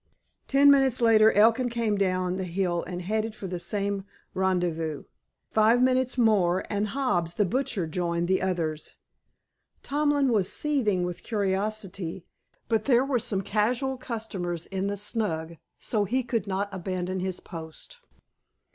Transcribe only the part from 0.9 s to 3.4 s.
later Elkin came down the hill, and headed